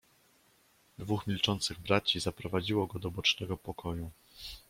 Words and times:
"Dwóch 0.97 1.27
milczących 1.27 1.79
braci 1.79 2.19
zaprowadziło 2.19 2.87
go 2.87 2.99
do 2.99 3.11
bocznego 3.11 3.57
pokoju." 3.57 4.11